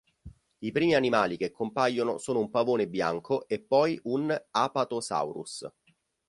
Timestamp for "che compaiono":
1.37-2.17